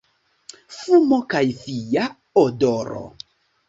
[0.77, 2.11] Fumo kaj fia
[2.47, 3.09] odoro.